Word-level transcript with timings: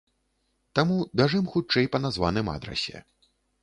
Таму 0.79 0.97
бяжым 1.23 1.45
хутчэй 1.53 1.85
па 1.97 2.05
названым 2.09 2.55
адрасе. 2.59 3.09